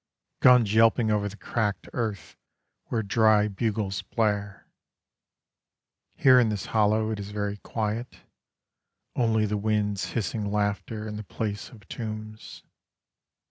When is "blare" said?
4.01-4.65